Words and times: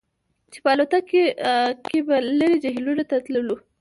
چې 0.51 0.59
په 0.63 0.69
الوتکه 0.73 1.21
کې 1.87 1.99
به 2.07 2.15
لرې 2.39 2.57
جهیلونو 2.63 3.03
ته 3.09 3.15
تللو 3.25 3.55